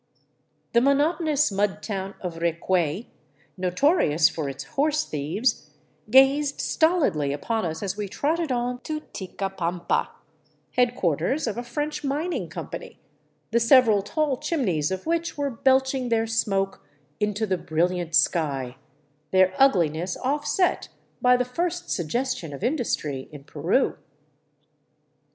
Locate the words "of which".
14.89-15.37